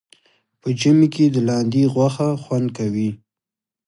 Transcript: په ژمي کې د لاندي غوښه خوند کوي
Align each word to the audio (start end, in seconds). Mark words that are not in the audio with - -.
په 0.61 0.67
ژمي 0.79 1.07
کې 1.13 1.25
د 1.31 1.37
لاندي 1.49 1.83
غوښه 1.93 2.29
خوند 2.43 2.67
کوي 2.77 3.09